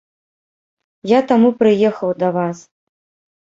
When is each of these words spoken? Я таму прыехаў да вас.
Я 1.11 1.19
таму 1.33 1.51
прыехаў 1.59 2.09
да 2.25 2.33
вас. 2.39 2.57